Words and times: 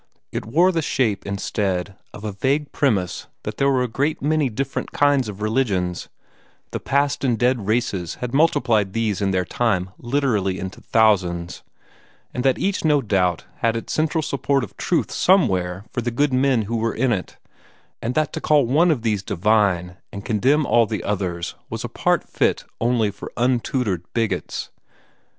It 0.31 0.47
wore 0.47 0.71
the 0.71 0.81
shape, 0.81 1.27
instead, 1.27 1.95
of 2.11 2.23
a 2.23 2.31
vague 2.31 2.71
premise 2.71 3.27
that 3.43 3.57
there 3.57 3.69
were 3.69 3.83
a 3.83 3.87
great 3.87 4.19
many 4.19 4.49
different 4.49 4.91
kinds 4.91 5.29
of 5.29 5.43
religions 5.43 6.09
the 6.71 6.79
past 6.79 7.23
and 7.23 7.37
dead 7.37 7.67
races 7.67 8.15
had 8.15 8.33
multiplied 8.33 8.93
these 8.93 9.21
in 9.21 9.29
their 9.29 9.45
time 9.45 9.91
literally 9.99 10.57
into 10.57 10.81
thousands 10.81 11.61
and 12.33 12.43
that 12.43 12.57
each 12.57 12.83
no 12.83 13.03
doubt 13.03 13.45
had 13.57 13.75
its 13.77 13.93
central 13.93 14.23
support 14.23 14.63
of 14.63 14.75
truth 14.75 15.11
somewhere 15.11 15.85
for 15.93 16.01
the 16.01 16.09
good 16.09 16.33
men 16.33 16.63
who 16.63 16.77
were 16.77 16.95
in 16.95 17.11
it, 17.11 17.37
and 18.01 18.15
that 18.15 18.33
to 18.33 18.41
call 18.41 18.65
one 18.65 18.89
of 18.89 19.03
these 19.03 19.21
divine 19.21 19.97
and 20.11 20.25
condemn 20.25 20.65
all 20.65 20.87
the 20.87 21.03
others 21.03 21.53
was 21.69 21.83
a 21.83 21.87
part 21.87 22.23
fit 22.27 22.63
only 22.79 23.11
for 23.11 23.31
untutored 23.37 24.03
bigots. 24.15 24.71